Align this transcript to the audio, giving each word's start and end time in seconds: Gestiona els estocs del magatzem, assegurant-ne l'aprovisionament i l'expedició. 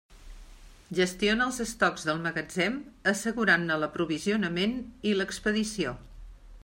Gestiona 0.99 1.45
els 1.49 1.59
estocs 1.65 2.07
del 2.07 2.23
magatzem, 2.23 2.79
assegurant-ne 3.13 3.77
l'aprovisionament 3.83 4.75
i 5.11 5.15
l'expedició. 5.21 5.95